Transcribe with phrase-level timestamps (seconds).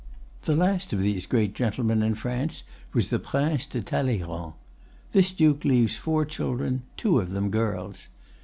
[0.45, 5.95] The last of these great gentlemen in France was the Prince de Talleyrand.—This duke leaves
[5.95, 8.07] four children, two of them girls.